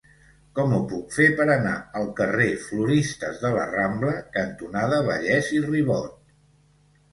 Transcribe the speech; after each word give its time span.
Com 0.59 0.71
ho 0.77 0.77
puc 0.93 1.11
fer 1.17 1.27
per 1.39 1.45
anar 1.55 1.73
al 1.99 2.07
carrer 2.21 2.47
Floristes 2.63 3.39
de 3.45 3.53
la 3.59 3.67
Rambla 3.75 4.17
cantonada 4.41 5.05
Vallès 5.13 5.55
i 5.61 5.65
Ribot? 5.71 6.19